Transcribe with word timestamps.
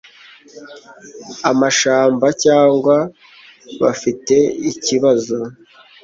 amashamba 1.51 2.27
cyangwa 2.43 2.97
bafite 3.81 4.35
ikibazo 4.71 5.37